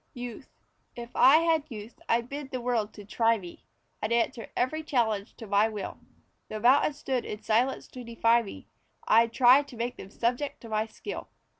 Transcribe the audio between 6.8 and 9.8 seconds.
stood in silence to defy me, I'd try to